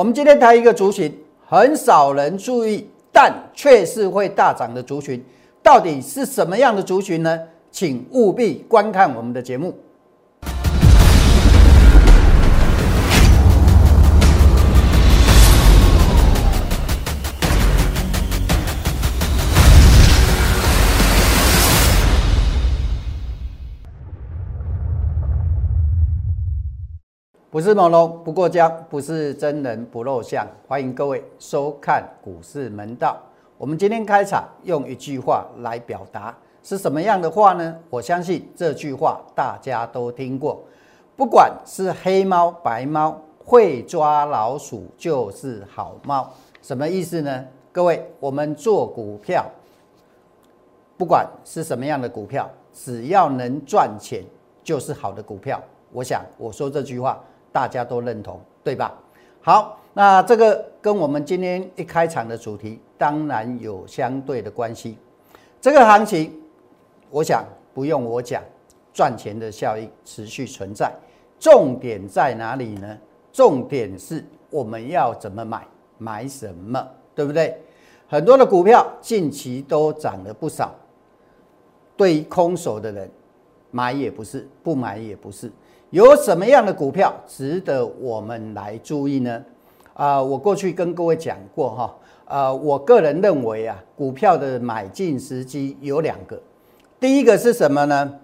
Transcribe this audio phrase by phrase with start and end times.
[0.00, 1.14] 我们今天谈一个族群，
[1.46, 5.22] 很少人注意，但却是会大涨的族群，
[5.62, 7.38] 到底是什么样的族群呢？
[7.70, 9.74] 请务必观看我们的节目。
[27.50, 30.46] 不是朦胧不过江，不是真人不露相。
[30.68, 33.16] 欢迎各位收看股市门道。
[33.58, 37.76] 我们今天开场用一句话来表达，是什么样的话呢？
[37.90, 40.62] 我相信这句话大家都听过。
[41.16, 46.32] 不管是黑猫白猫，会抓老鼠就是好猫。
[46.62, 47.44] 什么意思呢？
[47.72, 49.44] 各位，我们做股票，
[50.96, 54.22] 不管是什么样的股票，只要能赚钱，
[54.62, 55.60] 就是好的股票。
[55.90, 57.20] 我想我说这句话。
[57.52, 58.94] 大家都认同，对吧？
[59.40, 64.98] 好，那这个跟我们今天一开场的主题当然有相对的关系。
[65.60, 66.40] 这个行情，
[67.10, 68.42] 我想不用我讲，
[68.92, 70.92] 赚钱的效应持续存在。
[71.38, 72.98] 重点在哪里呢？
[73.32, 77.56] 重点是我们要怎么买，买什么，对不对？
[78.08, 80.74] 很多的股票近期都涨了不少，
[81.96, 83.10] 对于空手的人，
[83.70, 85.50] 买也不是，不买也不是。
[85.90, 89.42] 有什么样的股票值得我们来注意呢？
[89.94, 91.94] 啊，我过去跟各位讲过哈，
[92.26, 96.40] 呃，我个人认为啊，股票的买进时机有两个，
[96.98, 98.18] 第一个是什么呢？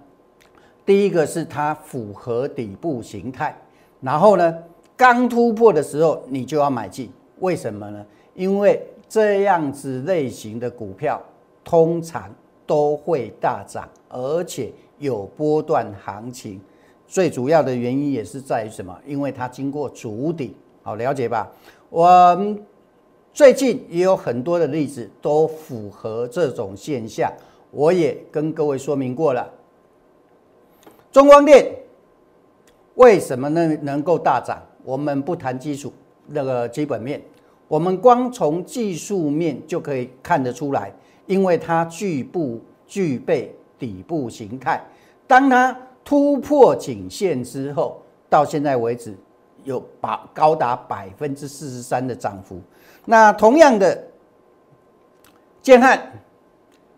[0.85, 3.55] 第一个是它符合底部形态，
[4.01, 4.57] 然后呢，
[4.97, 8.07] 刚突破的时候你就要买进，为什么呢？
[8.35, 11.21] 因为这样子类型的股票
[11.65, 12.33] 通常
[12.65, 16.61] 都会大涨，而且有波段行情。
[17.07, 18.99] 最主要的原因也是在于什么？
[19.07, 21.51] 因为它经过筑底，好了解吧？
[21.89, 22.61] 我们
[23.33, 27.33] 最近也有很多的例子都符合这种现象，
[27.71, 29.49] 我也跟各位说明过了。
[31.13, 31.73] 中光电
[32.97, 34.61] 为什么能能够大涨？
[34.83, 35.93] 我们不谈基础
[36.27, 37.23] 那个基本面，
[37.69, 40.93] 我们光从技术面就可以看得出来，
[41.27, 44.81] 因为它具不具备底部形态，
[45.27, 45.77] 当它。
[46.09, 48.01] 突破颈线之后，
[48.31, 49.13] 到现在为止
[49.65, 52.61] 有把高达百分之四十三的涨幅。
[53.07, 54.05] 那同样的，
[55.61, 56.01] 建汉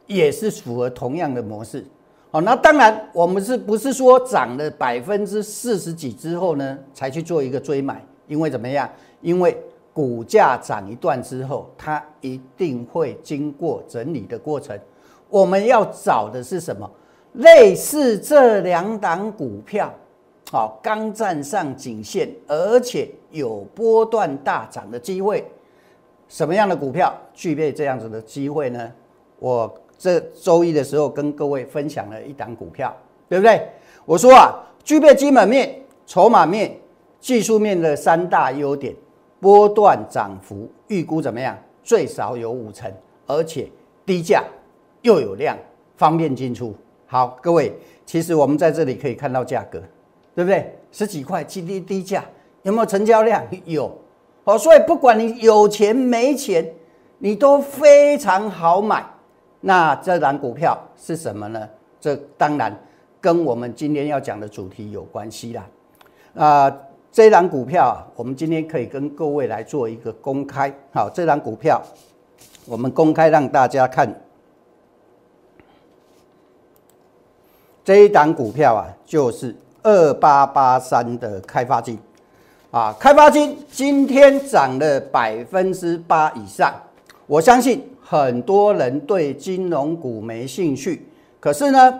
[0.05, 1.83] 也是符合同样的模式。
[2.31, 8.05] 好，那当然我们是不是说涨了百分之四十几之后呢，才去做一个追买？
[8.27, 8.87] 因为怎么样？
[9.23, 9.57] 因为
[9.95, 14.79] 股价涨一段之后，它一定会经过整理的过程。
[15.29, 16.91] 我们要找的是什么？
[17.35, 19.93] 类似这两档股票，
[20.51, 25.45] 好，刚站上颈线，而且有波段大涨的机会。
[26.29, 28.91] 什么样的股票具备这样子的机会呢？
[29.39, 32.95] 我这周一的时候跟各位分享了一档股票，
[33.29, 33.69] 对不对？
[34.05, 36.77] 我说啊，具备基本面、筹码面、
[37.21, 38.95] 技术面的三大优点，
[39.41, 41.57] 波段涨幅预估怎么样？
[41.85, 42.93] 最少有五成，
[43.27, 43.69] 而且
[44.05, 44.43] 低价
[45.03, 45.57] 又有量，
[45.97, 46.75] 方便进出。
[47.07, 47.73] 好，各位，
[48.05, 49.81] 其实我们在这里可以看到价格，
[50.35, 50.77] 对不对？
[50.93, 52.25] 十几块，低低低价，
[52.63, 53.43] 有没有成交量？
[53.65, 53.91] 有。
[54.45, 56.67] 好，所以不管你有钱没钱，
[57.19, 59.05] 你都非常好买。
[59.61, 61.69] 那这档股票是什么呢？
[62.01, 62.75] 这当然
[63.21, 65.67] 跟我们今天要讲的主题有关系啦。
[66.35, 66.79] 啊，
[67.11, 70.73] 这档股票啊，我们今天可以跟各位来做一个公开。
[70.93, 71.83] 好，这档股票
[72.67, 74.09] 我们公开让大家看。
[77.89, 81.99] 这一档股票啊，就是二八八三的开发金
[82.71, 86.71] 啊，开发金今天涨了百分之八以上。
[87.27, 91.09] 我相信很多人对金融股没兴趣，
[91.41, 91.99] 可是呢，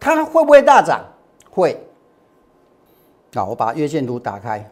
[0.00, 1.00] 它会不会大涨？
[1.48, 1.80] 会。
[3.34, 4.68] 那我把月线图打开，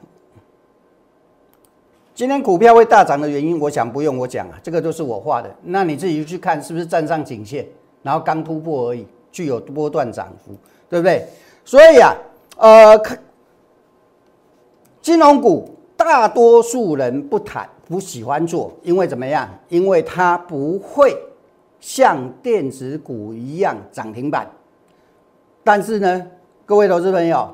[2.16, 5.48] 今天股票会大涨的原因，我想不用我讲啊，这个都是我画的。
[5.62, 7.64] 那你自己去看，是不是站上颈线，
[8.02, 9.06] 然后刚突破而已。
[9.32, 10.54] 具有波段涨幅，
[10.88, 11.26] 对不对？
[11.64, 12.14] 所以啊，
[12.58, 12.96] 呃，
[15.00, 19.48] 金融股大多数人不谈不喜欢做，因为怎么样？
[19.68, 21.16] 因为它不会
[21.80, 24.48] 像电子股一样涨停板。
[25.64, 26.26] 但是呢，
[26.66, 27.48] 各位投资朋友，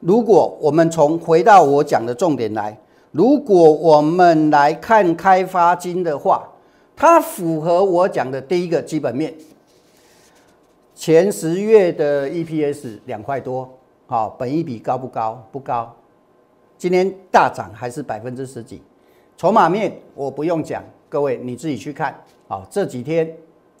[0.00, 2.78] 如果我们从回到我讲的重点来，
[3.10, 6.46] 如果我们来看开发金的话，
[6.94, 9.34] 它符合我讲的第一个基本面。
[10.94, 13.68] 前十月的 EPS 两块多，
[14.06, 15.44] 好，本益比高不高？
[15.50, 15.92] 不高。
[16.78, 18.80] 今天大涨还是百分之十几。
[19.36, 22.14] 筹码面我不用讲，各位你自己去看。
[22.46, 23.28] 啊，这几天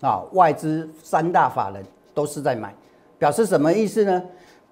[0.00, 2.74] 啊，外资三大法人都是在买，
[3.18, 4.22] 表示什么意思呢？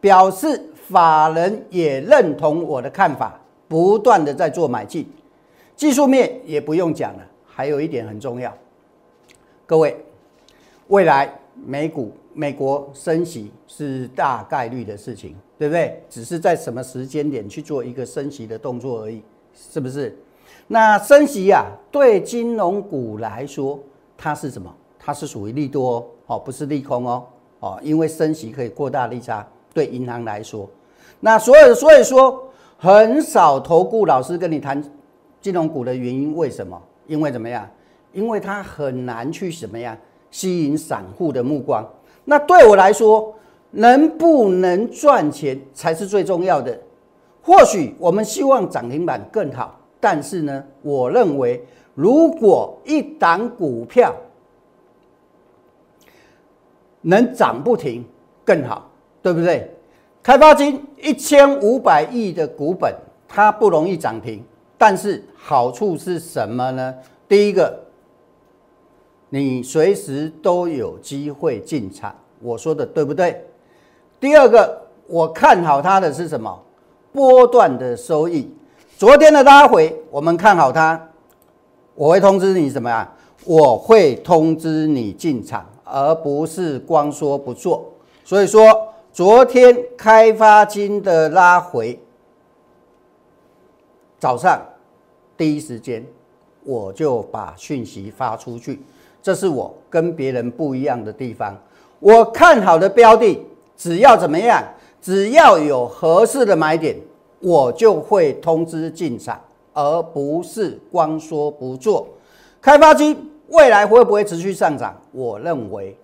[0.01, 5.07] 表示法人也认同我的看法，不断的在做买进。
[5.77, 8.53] 技术面也不用讲了，还有一点很重要，
[9.65, 9.97] 各位，
[10.89, 16.03] 未来美股美国升息是大概率的事情，对不对？
[16.09, 19.23] 只是在什么时间点去做一个升息的动作而已，
[19.55, 20.17] 是不是？
[20.69, 23.79] 那升息呀，对金融股来说，
[24.17, 24.75] 它是什么？
[24.99, 27.27] 它是属于利多哦，不是利空哦
[27.61, 30.69] 哦，因为升息可以扩大利差，对银行来说，
[31.21, 32.49] 那所以所以说，
[32.79, 34.83] 很少投顾老师跟你谈
[35.41, 36.81] 金融股的原因，为什么？
[37.07, 37.69] 因为怎么样？
[38.13, 39.97] 因为它很难去什么样
[40.31, 41.87] 吸引散户的目光。
[42.25, 43.35] 那对我来说，
[43.71, 46.79] 能不能赚钱才是最重要的。
[47.43, 49.79] 或许我们希望涨停板更好。
[49.99, 51.65] 但是呢，我认为
[51.95, 54.13] 如果一档股票
[57.01, 58.05] 能涨不停
[58.45, 58.91] 更好，
[59.23, 59.71] 对不对？
[60.23, 62.95] 开发金一千五百亿的股本，
[63.29, 64.45] 它不容易涨停，
[64.77, 66.95] 但是好处是什么呢？
[67.29, 67.81] 第一个，
[69.35, 73.43] 你随时都有机会进场，我说的对不对？
[74.21, 76.63] 第二个，我看好它的是什么？
[77.15, 78.55] 波段的收益。
[78.99, 81.09] 昨天的拉回，我们看好它，
[81.95, 83.11] 我会通知你什么呀？
[83.47, 87.91] 我会通知你进场，而不是光说不做。
[88.27, 91.99] 所以说，昨天开发金的拉回，
[94.19, 94.61] 早上
[95.39, 96.05] 第一时间
[96.65, 98.79] 我就把讯息发出去，
[99.23, 101.57] 这是我跟别人不一样的地方。
[102.01, 103.41] 我看好的标的，
[103.77, 104.63] 只要怎么样，
[105.01, 106.97] 只要有合适的买点。
[107.45, 109.41] 我就会通知进场，
[109.73, 112.07] 而不是光说不做。
[112.61, 114.97] 开发金未来会不会持续上涨？
[115.11, 115.99] 我认为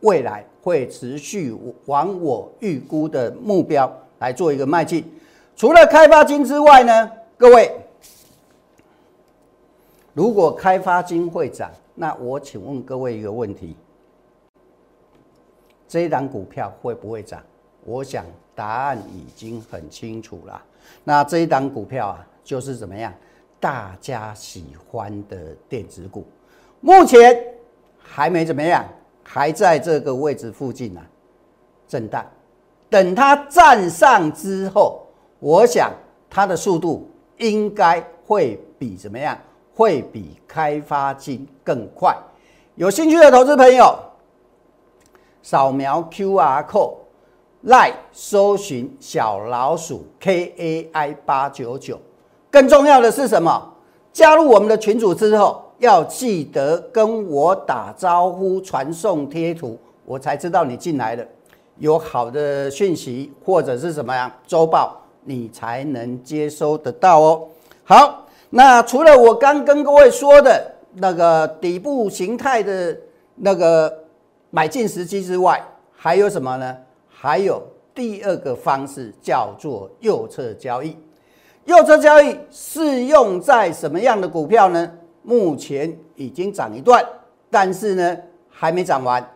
[0.00, 5.02] 未来会持续往我预估的目标来做一个迈进。
[5.56, 7.74] 除了开发金之外呢，各位，
[10.12, 13.76] 如果开发金会涨，那我请问各位一个问题：
[15.86, 17.42] 这一档股票会不会涨？
[17.84, 18.24] 我想
[18.54, 20.62] 答案已经很清楚了。
[21.04, 23.12] 那这一档股票啊，就是怎么样，
[23.60, 26.24] 大家喜欢的电子股，
[26.80, 27.44] 目前
[27.98, 28.84] 还没怎么样，
[29.22, 31.00] 还在这个位置附近呢，
[31.86, 32.24] 震荡。
[32.88, 35.06] 等它站上之后，
[35.40, 35.92] 我想
[36.30, 37.08] 它的速度
[37.38, 39.36] 应该会比怎么样，
[39.74, 42.16] 会比开发金更快。
[42.74, 43.98] 有兴趣的投资朋友，
[45.42, 46.94] 扫描 QR code。
[47.66, 51.96] 赖搜寻小老鼠 K A I 八九九，
[52.50, 53.72] 更重要的是什么？
[54.12, 61.24] 加入我们的群组之后，要记得跟我打招呼，传送贴图，我才知道你进来了。
[61.78, 64.34] 有好的讯息或者是什么呀？
[64.44, 67.46] 周报你才能接收得到哦。
[67.84, 72.94] 好，那除了我刚跟各位说的那个底部形态的
[73.36, 74.04] 那个
[74.50, 75.58] 买进时机之外，
[75.96, 76.76] 还有什么呢？
[77.08, 77.62] 还有
[77.94, 80.94] 第二个方式叫做右侧交易，
[81.64, 84.92] 右侧交易适用在什么样的股票呢？
[85.22, 87.02] 目前已经涨一段，
[87.48, 88.18] 但是呢
[88.50, 89.26] 还没涨完，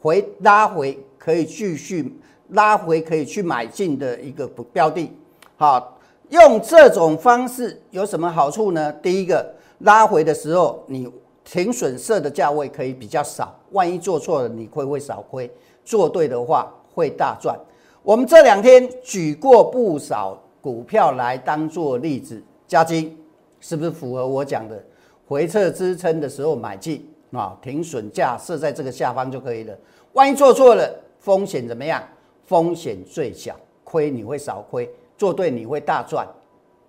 [0.00, 2.16] 回拉回可以继续
[2.50, 5.10] 拉回可以去买进的一个标的。
[5.56, 5.98] 好，
[6.30, 8.92] 用这种方式有什么好处呢？
[8.94, 11.08] 第一个，拉回的时候你
[11.44, 15.48] 停损设的价位可以比较少，万一做错了你会会少亏，
[15.84, 16.72] 做对的话。
[16.92, 17.56] 会大赚。
[18.02, 23.16] 我们这两天举过不少股票来当做例子，加金
[23.60, 24.84] 是不是符合我讲的
[25.28, 27.56] 回撤支撑的时候买进啊？
[27.62, 29.78] 停损价设在这个下方就可以了。
[30.14, 32.02] 万一做错了，风险怎么样？
[32.44, 34.90] 风险最小，亏你会少亏，
[35.20, 36.26] 做对你会大赚，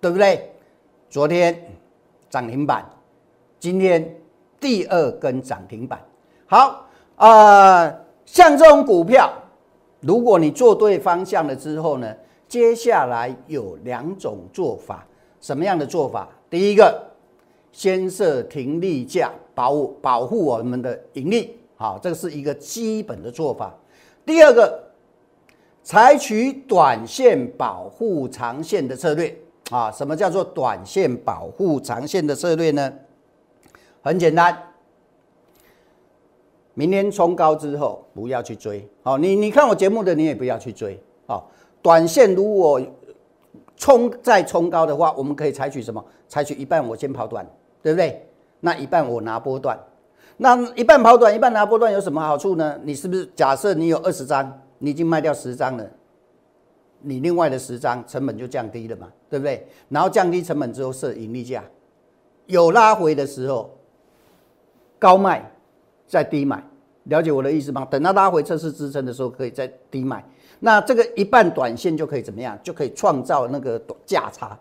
[0.00, 0.50] 对不对？
[1.10, 1.54] 昨天
[2.30, 2.82] 涨停板，
[3.60, 4.16] 今天
[4.58, 6.00] 第二根涨停板。
[6.46, 6.86] 好
[7.16, 9.30] 啊，像这种股票。
[10.00, 12.10] 如果你做对方向了之后呢，
[12.48, 15.06] 接下来有两种做法，
[15.42, 16.26] 什么样的做法？
[16.48, 17.06] 第一个，
[17.70, 23.74] 先设停利价，保保护我们的盈利，好，这个是一个基本的做法。
[24.24, 24.82] 第二个，
[25.82, 29.36] 采取短线保护长线的策略，
[29.70, 32.92] 啊，什么叫做短线保护长线的策略呢？
[34.02, 34.56] 很简单。
[36.74, 38.88] 明天冲高之后，不要去追。
[39.02, 40.98] 好，你你看我节目的，你也不要去追。
[41.26, 41.50] 好，
[41.82, 42.80] 短线如果
[43.76, 46.02] 冲再冲高的话，我们可以采取什么？
[46.28, 47.44] 采取一半我先跑短，
[47.82, 48.26] 对不对？
[48.60, 49.78] 那一半我拿波段。
[50.38, 52.78] 那一半跑短，一半拿波段有什么好处呢？
[52.84, 55.88] 你是不是假设你有二十张，你已经卖掉十张了，
[57.02, 59.64] 你另外的十张成本就降低了嘛，对不对？
[59.88, 61.62] 然后降低成本之后设盈利价，
[62.46, 63.70] 有拉回的时候
[64.98, 65.48] 高卖
[66.08, 66.60] 再低买，
[67.04, 67.86] 了解我的意思吗？
[67.88, 70.24] 等到拉回测试支撑的时候可以再低买，
[70.58, 72.58] 那这个一半短线就可以怎么样？
[72.60, 74.58] 就可以创造那个价差，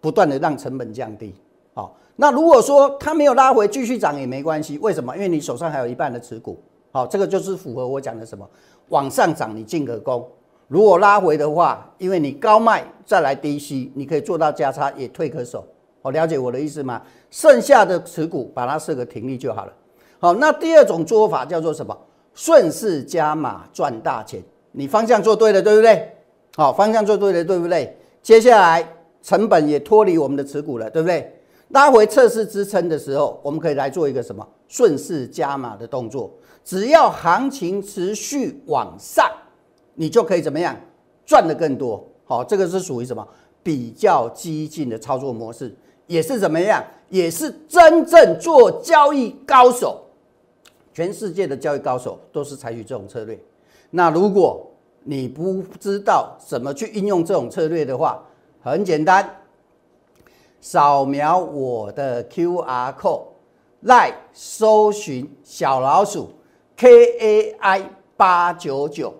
[0.00, 1.34] 不断的让成本降低。
[1.74, 5.14] 好，那如果说它没有拉回继续涨也没关系，为什么？
[5.14, 6.58] 因为你手上还有一半的持股。
[6.96, 8.48] 好，这个就是符合我讲的什么？
[8.88, 10.26] 往上涨你进可攻，
[10.66, 15.62] 如果拉回的话，因为你高卖再来低吸，你可以做到加差也退可守。
[16.00, 17.02] 好，了解我的意思吗？
[17.30, 19.72] 剩下的持股把它设个停利就好了。
[20.18, 21.94] 好，那第二种做法叫做什么？
[22.32, 24.42] 顺势加码赚大钱。
[24.72, 26.10] 你方向做对了，对不对？
[26.56, 27.94] 好，方向做对了，对不对？
[28.22, 28.82] 接下来
[29.20, 31.30] 成本也脱离我们的持股了，对不对？
[31.68, 36.30] 拉回测试支撑的时候，我们可以来做一个什么顺势加码的动作。
[36.66, 39.30] 只要行情持续往上，
[39.94, 40.76] 你就可以怎么样
[41.24, 42.04] 赚的更多。
[42.24, 43.24] 好，这个是属于什么
[43.62, 45.72] 比较激进的操作模式，
[46.08, 50.02] 也是怎么样，也是真正做交易高手。
[50.92, 53.38] 全世界的交易高手都是采取这种策略。
[53.90, 54.68] 那如果
[55.04, 58.20] 你不知道怎么去应用这种策略的话，
[58.60, 59.38] 很简单。
[60.60, 63.22] 扫描我的 Q R code，
[63.82, 66.30] 来搜寻小老鼠
[66.76, 66.88] K
[67.20, 69.14] A I 八九九。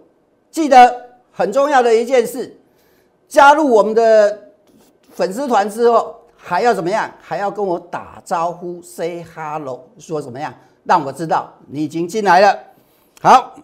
[0.51, 2.59] 记得很重要的一件事，
[3.29, 4.51] 加入我们的
[5.11, 7.11] 粉丝团之后，还要怎么样？
[7.21, 10.53] 还要跟我打招呼，say hello，说怎么样？
[10.85, 12.59] 让我知道你已经进来了。
[13.21, 13.55] 好，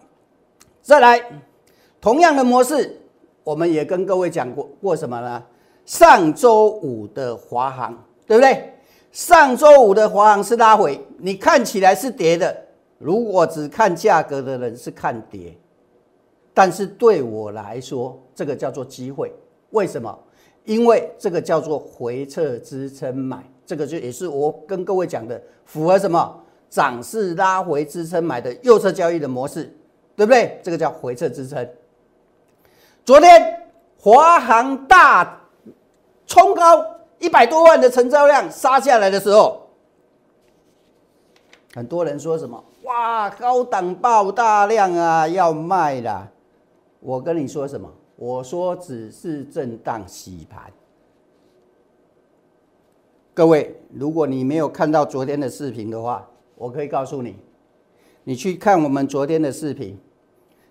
[0.81, 1.21] 再来，
[2.01, 2.99] 同样的模式，
[3.43, 5.41] 我们也跟各位讲过过什么呢？
[5.85, 8.73] 上周五的华航，对不对？
[9.11, 12.55] 上周五的华航是拉回，你看起来是跌的。
[13.03, 15.57] 如果只看价格的人是看跌，
[16.53, 19.33] 但是对我来说，这个叫做机会。
[19.71, 20.17] 为什么？
[20.63, 26.39] 因为这个叫做回撤支撑买，这个就也是我跟各位讲的，符合什么？
[26.69, 29.63] 涨势拉回支撑买的右侧交易的模式，
[30.15, 30.59] 对不对？
[30.63, 31.69] 这个叫回撤支撑。
[33.03, 33.69] 昨天
[33.99, 35.39] 华航大。
[36.25, 36.83] 冲高
[37.19, 39.67] 一百多万的成交量杀下来的时候，
[41.75, 42.63] 很多人说什么？
[42.83, 46.29] 哇，高档爆大量啊，要卖啦！
[46.99, 47.89] 我跟你说什么？
[48.17, 50.71] 我说只是震荡洗盘。
[53.33, 57.37] 各位，如果你没有看到昨天的视频的话，我可以告诉你，
[58.25, 59.97] 你去看我们昨天的视频，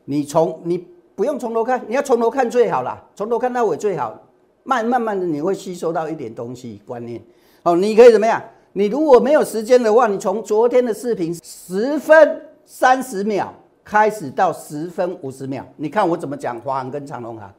[0.04, 4.18] 你从你不用从头看，你要从头看最好啦，从头看到尾最好。
[4.64, 7.20] 慢慢慢的，你会吸收到一点东西观念。
[7.64, 8.40] 哦，你可以怎么样？
[8.72, 13.52] 你如果没有时间的话，你从昨天的视频十分三十秒
[13.84, 17.52] 开始到十分五十秒，你看我怎么讲华航跟长隆航，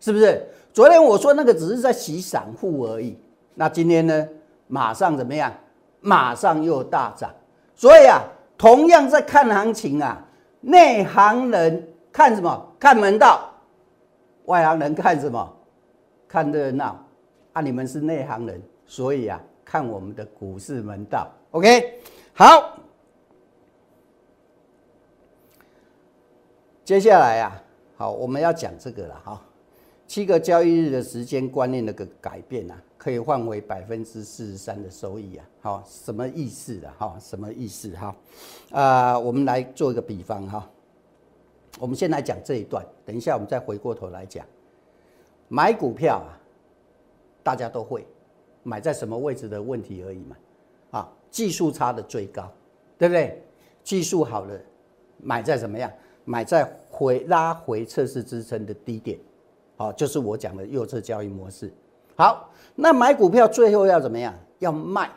[0.00, 0.44] 是不是？
[0.72, 3.16] 昨天我说那个只是在洗散户而已，
[3.54, 4.28] 那今天呢？
[4.68, 5.52] 马上怎么样？
[6.00, 7.30] 马上又大涨。
[7.74, 8.20] 所以啊，
[8.58, 10.24] 同样在看行情啊，
[10.60, 12.72] 内行人看什么？
[12.78, 13.48] 看门道，
[14.46, 15.52] 外行人看什么？
[16.26, 16.98] 看热闹
[17.52, 17.62] 啊！
[17.62, 21.28] 你们是内行人，所以啊，看我们的股市门道。
[21.50, 22.00] OK，
[22.32, 22.78] 好。
[26.84, 27.62] 接下来啊，
[27.96, 29.42] 好，我们要讲这个了哈。
[30.06, 35.44] 七个交易日的时间观念那个改变啊，可以换为百分之四十三的收益啊。
[35.60, 37.18] 好，什么意思的哈？
[37.20, 38.16] 什么意思哈？
[38.70, 40.70] 啊，我们来做一个比方哈。
[41.80, 44.46] 我们先来讲这一段，等一下我们再回过头来讲。
[45.48, 46.38] 买股票啊，
[47.42, 48.06] 大家都会
[48.66, 50.36] 买在什么位置的问题而已嘛。
[50.90, 52.50] 啊，技术差的最高，
[52.98, 53.40] 对不对？
[53.84, 54.58] 技术好了，
[55.22, 55.88] 买在怎么样？
[56.24, 59.18] 买在回拉回测试支撑的低点，
[59.76, 61.72] 好，就是我讲的右侧交易模式。
[62.16, 64.34] 好，那买股票最后要怎么样？
[64.58, 65.08] 要卖，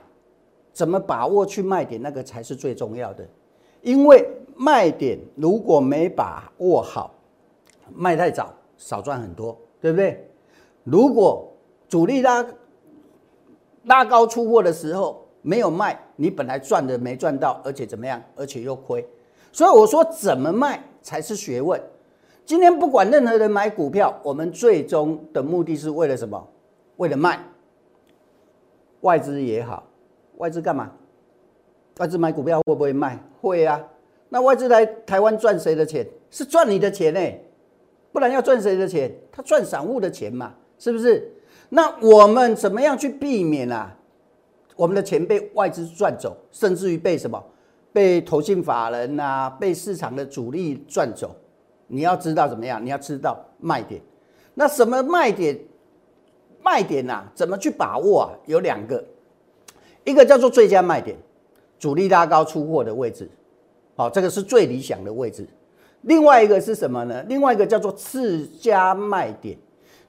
[0.71, 1.99] 怎么把握去卖点？
[2.01, 3.27] 那个才是最重要的。
[3.81, 7.15] 因为卖点如果没把握好，
[7.95, 9.57] 卖太早少赚很多。
[9.81, 10.29] 对不对？
[10.83, 11.49] 如果
[11.87, 12.45] 主力拉
[13.89, 18.21] 拉高出货的时候没有卖，你本来赚的没赚到，而且怎么样？
[18.35, 19.05] 而且又亏。
[19.51, 21.81] 所以我说怎么卖才是学问。
[22.45, 26.47] 今天不管任何人买股票，我们最终的目的是为了什么？
[26.97, 27.39] 为了卖。
[29.01, 29.83] 外资也好，
[30.37, 30.91] 外资干嘛？
[31.97, 33.17] 外资买股票会不会卖？
[33.41, 33.83] 会啊。
[34.29, 36.07] 那外资来台湾赚谁的钱？
[36.29, 37.19] 是赚你的钱呢？
[38.11, 39.11] 不然要赚谁的钱？
[39.31, 41.31] 他赚散户的钱嘛，是不是？
[41.69, 43.95] 那我们怎么样去避免啊？
[44.75, 47.43] 我们的钱被外资赚走，甚至于被什么？
[47.91, 51.35] 被投信法人呐，被市场的主力赚走。
[51.87, 52.83] 你要知道怎么样？
[52.83, 54.01] 你要知道卖点。
[54.53, 55.59] 那什么卖点？
[56.63, 57.23] 卖点呐？
[57.33, 58.29] 怎么去把握啊？
[58.45, 59.03] 有两个，
[60.03, 61.17] 一个叫做最佳卖点，
[61.77, 63.29] 主力拉高出货的位置，
[63.95, 65.47] 好，这个是最理想的位置。
[66.01, 67.23] 另外一个是什么呢？
[67.27, 69.57] 另外一个叫做次佳卖点，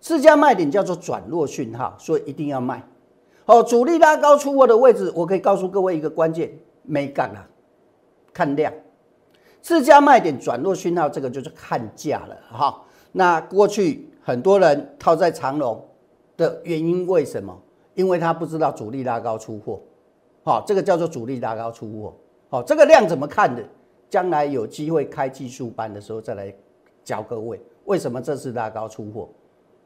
[0.00, 2.82] 自家卖点叫做转弱讯号，所以一定要卖。
[3.44, 6.50] 好，主力拉高出货的位置，我可以告诉各位一个关键，
[6.82, 7.46] 没干啊，
[8.32, 8.72] 看量。
[9.60, 12.82] 自家卖点转弱讯号，这个就是看价了哈。
[13.12, 15.86] 那过去很多人套在长龙
[16.36, 17.56] 的原因为什么？
[17.94, 19.80] 因为他不知道主力拉高出货，
[20.44, 22.16] 好，这个叫做主力拉高出货。
[22.48, 23.62] 好，这个量怎么看的？
[24.08, 26.52] 将来有机会开技术班的时候再来
[27.04, 29.28] 教各位，为什么这次拉高出货？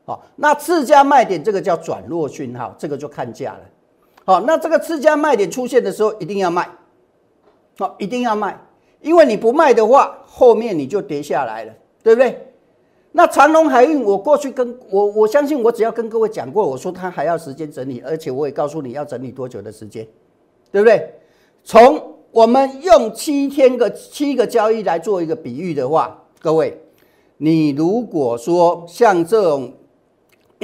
[0.04, 3.60] 好，那次价卖点这个叫转弱讯号，这个就看价了。
[4.26, 6.68] 好，那这个次价卖点出现的时候一定要卖，
[7.78, 8.58] 好，一定要卖，
[9.00, 12.48] 因为你不卖的话，后面你就跌下来了，对不对？
[13.12, 20.06] 那长隆海运，我过去跟我我相信我只要跟各位讲过，我说它还要时间整理，而且我也告诉你要整理多久的时间，
[20.72, 21.14] 对不对？
[21.62, 26.76] 从我们用七天个七个交易来做一个比喻的话，各位，
[27.36, 29.72] 你如果说像这种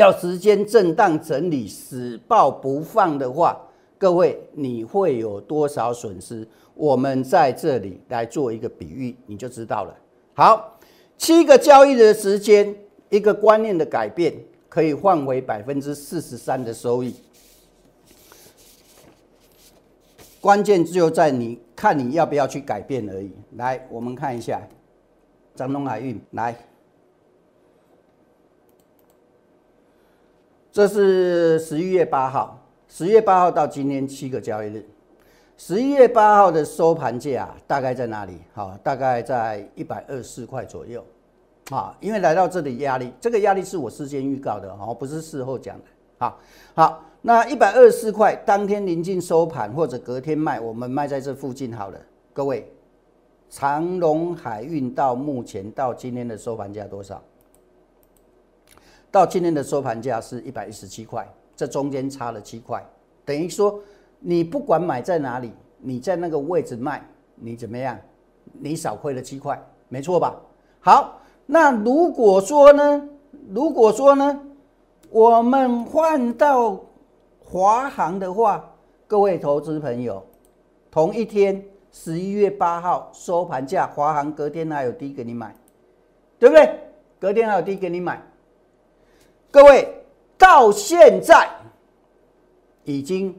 [0.01, 3.61] 要时间震荡整理死抱不放的话，
[3.99, 6.49] 各位你会有多少损失？
[6.75, 9.95] 我们在这里来做一个比喻，你就知道了。
[10.33, 10.79] 好，
[11.19, 12.75] 七个交易的时间，
[13.11, 14.35] 一个观念的改变，
[14.71, 17.15] 可以换回百分之四十三的收益。
[20.41, 23.31] 关键就在你看你要不要去改变而已。
[23.57, 24.67] 来，我们看一下，
[25.55, 26.57] 张东海运来，
[30.73, 34.87] 这是十一月八号，十月八号到今天七个交易日，
[35.57, 38.39] 十一月八号的收盘价啊大概在哪里？
[38.55, 41.05] 好，大概在一百二十四块左右。
[41.71, 45.85] 啊，因为来到这里压力，这个压力是我事先预告的，哦，不是事后讲的。
[46.19, 46.39] 好，
[46.75, 47.05] 好。
[47.23, 52.01] 那一百二十四块，当天临近收盘或者隔天卖，我们卖在这附近好了。
[52.33, 52.73] 各位，
[53.51, 57.23] 长隆海运到目前到今天的收盘价多少？
[59.11, 62.85] 到今天的收盘价是一百一十七块，这中间差了七块，
[63.25, 63.81] 等于说
[64.21, 67.99] 你不管买在哪里，你在那个位置卖，你怎么样？
[68.53, 70.41] 你少亏了七块，没错吧？
[70.81, 73.09] 好，那如果说呢？
[73.49, 74.41] 如果说呢？
[75.09, 76.81] 我们换到
[77.41, 78.65] 华航的话，
[79.09, 80.25] 各位投资朋友，
[80.89, 85.53] 同一天十一月八号收盘价，华航隔天还有低给你买，
[86.39, 86.79] 对不对？
[87.19, 88.23] 隔天还有低给你买。
[89.51, 90.05] 各位
[90.39, 91.49] 到现在
[92.85, 93.37] 已经，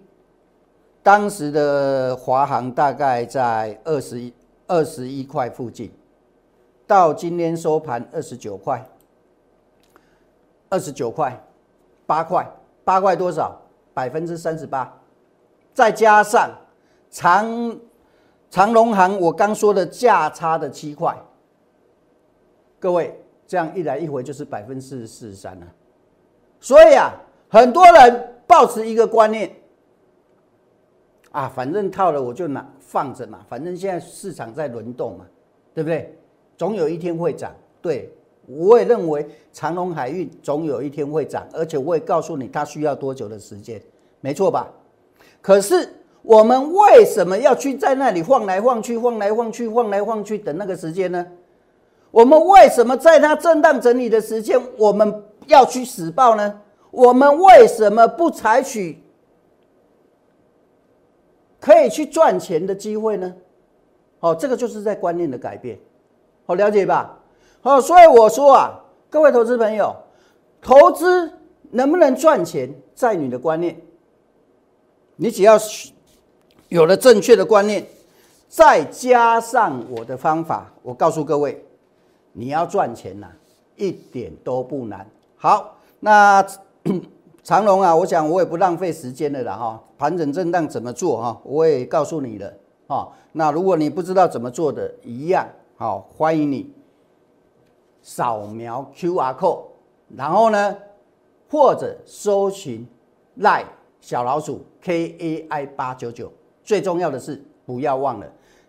[1.01, 4.33] 当时的华航大概在二十一
[4.67, 5.89] 二十一块附近，
[6.85, 8.85] 到今天收盘二十九块，
[10.69, 11.41] 二十九块，
[12.05, 12.45] 八块，
[12.83, 13.57] 八块多少？
[13.93, 15.01] 百分之三十八，
[15.73, 16.49] 再加上
[17.09, 17.77] 长
[18.49, 21.17] 长隆行我刚说的价差的七块，
[22.79, 25.67] 各位这样一来一回就是百分之四十三了。
[26.61, 27.11] 所以啊，
[27.49, 29.51] 很多人抱持一个观念
[31.31, 35.25] 啊，反正套了我就拿放着嘛，反正现在市场在轮动嘛，
[35.73, 36.17] 对不对？
[36.57, 38.09] 总有一天会涨，对。
[38.47, 43.81] 我也认为长隆海运总有一天会涨，而且我也告诉你它需要多久的时间，
[44.19, 44.67] 没错吧？
[45.41, 45.87] 可是
[46.21, 51.25] 我们为什么要去在那里晃来晃去、晃来晃去、晃来晃去等那个时间呢？
[52.09, 56.59] 我们为什么在它震荡整理的时间，我们要去死报呢？
[56.89, 59.01] 我们为什么不采取
[61.59, 63.33] 可以去赚钱的机会呢？
[64.19, 65.79] 哦，这个就是在观念的改变，
[66.45, 67.17] 好了解吧？
[67.61, 69.95] 好，所以我说啊，各位投资朋友，
[70.61, 71.31] 投资
[71.69, 73.79] 能不能赚钱，在你的观念。
[75.15, 75.57] 你只要
[76.67, 77.85] 有了正确的观念，
[78.49, 81.63] 再加上我的方法，我告诉各位，
[82.33, 83.27] 你要赚钱呐，
[83.75, 85.07] 一点都不难。
[85.43, 86.45] 好，那
[87.41, 89.83] 长龙啊，我想我也不浪费时间了啦哈。
[89.97, 92.53] 盘整震荡怎么做哈，我也告诉你了
[92.85, 93.11] 哈。
[93.31, 96.71] 那如果你不知道怎么做的，一样好，欢迎你。
[98.03, 99.63] 扫描 Q R code，
[100.15, 100.77] 然后呢，
[101.49, 102.87] 或者搜寻
[103.37, 103.65] 赖
[103.99, 106.31] 小老鼠 K A I 八九九。
[106.63, 108.27] 最重要的是，不要忘了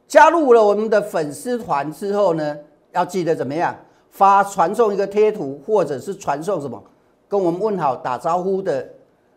[0.09, 2.57] 加入了我们的粉丝团之后呢，
[2.93, 3.77] 要记得怎么样
[4.13, 6.81] 发传送一个贴图，或者是传送什么
[7.27, 8.89] 跟我们问好打招呼的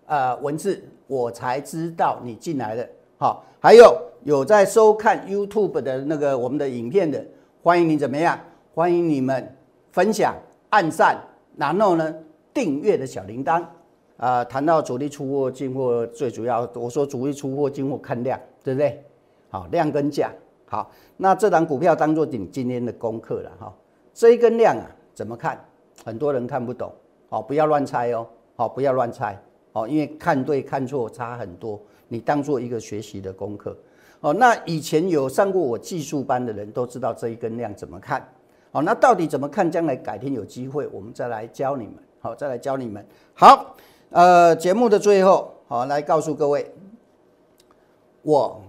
[0.05, 2.85] 呃文字，我才知道你进来了。
[3.17, 7.25] 好，还有有在收看 YouTube 的那个我们的影片的，
[7.63, 8.37] 欢迎你怎么样？
[8.73, 9.55] 欢迎你们
[9.91, 10.35] 分享、
[10.69, 11.17] 按赞，
[11.55, 12.13] 然后呢
[12.53, 13.63] 订阅的小铃铛。
[14.17, 19.03] 啊，谈到主力出货进货，最主要我说主力出货进货看量，对不对？
[19.49, 20.31] 好，量跟价。
[20.65, 23.73] 好，那这档股票当做你今天的功课了哈。
[24.15, 25.59] 这一根量啊，怎么看？
[26.05, 26.89] 很多人看不懂，
[27.29, 28.25] 好，不要乱猜哦，
[28.55, 29.37] 好，不要乱猜，
[29.73, 33.77] 哦，因为看对看错差很多，你当做一个学习的功课，
[34.21, 38.25] 哦，那以前有上过我技术班的人都知道这一根量怎么看，
[38.71, 39.69] 哦，那到底怎么看？
[39.69, 43.05] 将来改天有机会我们再来教你们，好，再来教你们。
[43.33, 43.75] 好，
[44.11, 46.73] 呃，节目的最后，好，来告诉各位，
[48.21, 48.61] 我。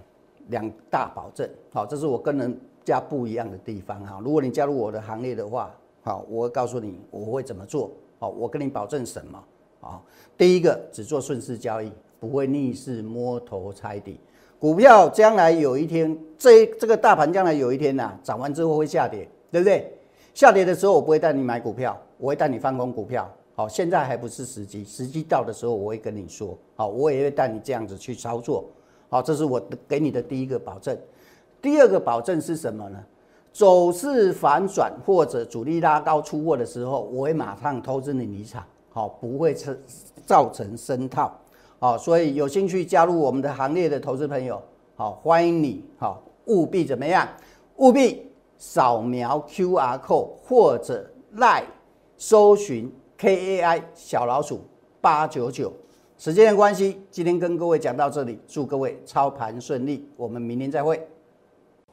[0.49, 2.57] 两大保证，好，这是我个人
[2.87, 4.21] 家不一样的地方哈。
[4.25, 9.45] 如果你加入我的行列的话，好，我会告诉你我会怎么做，好，我跟你保证什么
[9.81, 10.01] 啊？
[10.39, 14.21] 第一个，只做顺势交易，不会逆势摸头猜底。
[14.61, 19.93] 股票将来有一天，这这个大盘将来有一天呐，涨完之后会下跌，对不对？
[20.33, 23.29] 下跌的时候，我不会带你买股票，我会带你放空股票。
[23.55, 28.65] 好，现在还不是时机，时机到的时候，我会跟你说，好，我也会带你这样子去操作。
[29.09, 30.97] 好，这是我给你的第一个保证。
[31.67, 33.05] 第二个保证是什么呢？
[33.53, 39.77] 走势反转或者主力拉高出货的时候，我会马上通知你离场，好，不会成
[40.25, 41.37] 造成深套。
[41.81, 44.63] 好，所以有兴趣加入我们的行列的投资朋友，
[44.95, 47.29] 好，欢迎你，好，务必怎么样？
[47.79, 51.65] 务必扫描 Q R code 或者赖
[52.17, 54.61] 搜寻 K A I 小老鼠
[55.01, 55.73] 八九九。
[56.17, 61.05] 时间的关系，今天跟各位讲到这里，祝各位操盘顺利，我们明天再会。